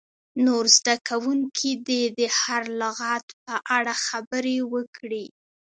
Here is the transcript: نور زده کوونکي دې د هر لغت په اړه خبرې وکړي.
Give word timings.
نور 0.45 0.65
زده 0.77 0.95
کوونکي 1.09 1.71
دې 1.87 2.03
د 2.19 2.19
هر 2.39 2.63
لغت 2.81 3.25
په 3.45 3.53
اړه 3.77 3.93
خبرې 4.07 4.57
وکړي. 4.73 5.25